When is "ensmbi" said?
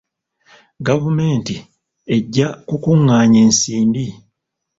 3.45-4.05